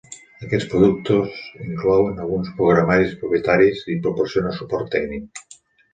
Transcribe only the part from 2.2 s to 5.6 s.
alguns programaris propietaris, i proporciona suport tècnic.